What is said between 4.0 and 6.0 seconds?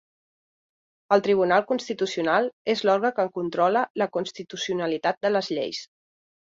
la constitucionalitat de les lleis.